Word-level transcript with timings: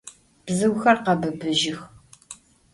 Bzıuxer 0.45 0.97
khebıbıjıx. 1.05 1.79